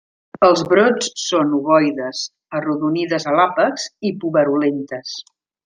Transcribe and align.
Els 0.45 0.61
brots 0.69 1.09
són 1.23 1.51
ovoides, 1.57 2.23
arrodonides 2.61 3.29
a 3.33 3.37
l'àpex 3.41 3.87
i 4.11 4.15
puberulentes. 4.25 5.17